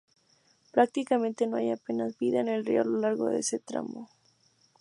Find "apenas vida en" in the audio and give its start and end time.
1.69-2.47